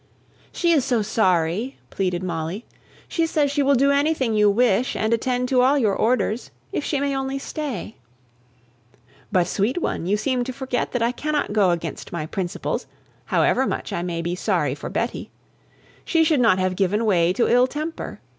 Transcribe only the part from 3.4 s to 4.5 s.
she will do anything you